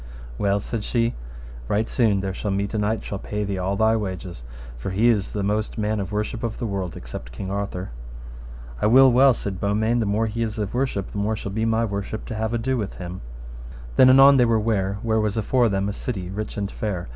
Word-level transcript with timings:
Well, 0.39 0.59
said 0.59 0.83
she, 0.83 1.13
right 1.67 1.87
soon 1.87 2.21
there 2.21 2.33
shall 2.33 2.49
meet 2.49 2.73
a 2.73 2.79
knight 2.79 3.03
shall 3.03 3.19
pay 3.19 3.43
thee 3.43 3.59
all 3.59 3.75
thy 3.77 3.95
wages, 3.95 4.43
for 4.75 4.89
he 4.89 5.09
is 5.09 5.31
the 5.33 5.43
most 5.43 5.77
man 5.77 5.99
of 5.99 6.11
worship 6.11 6.41
of 6.41 6.57
the 6.57 6.65
world, 6.65 6.97
except 6.97 7.31
King 7.31 7.51
Arthur. 7.51 7.91
I 8.81 8.87
will 8.87 9.11
well, 9.11 9.35
said 9.35 9.59
Beaumains, 9.59 9.99
the 9.99 10.07
more 10.07 10.25
he 10.25 10.41
is 10.41 10.57
of 10.57 10.73
worship, 10.73 11.11
the 11.11 11.19
more 11.19 11.35
shall 11.35 11.51
be 11.51 11.65
my 11.65 11.85
worship 11.85 12.25
to 12.29 12.35
have 12.35 12.51
ado 12.51 12.77
with 12.77 12.95
him. 12.95 13.21
Then 13.95 14.09
anon 14.09 14.37
they 14.37 14.45
were 14.45 14.57
ware 14.59 14.97
where 15.03 15.19
was 15.19 15.37
afore 15.37 15.69
them 15.69 15.87
a 15.87 15.93
city 15.93 16.31
rich 16.31 16.57
and 16.57 16.71
fair. 16.71 17.09